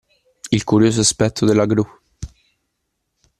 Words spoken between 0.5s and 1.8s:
curioso aspetto della